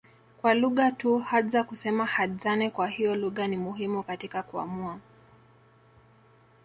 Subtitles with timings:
[0.41, 4.99] kwa lugha tu Hadza kusema Hadzane kwa hiyo lugha ni muhimu katika kuamua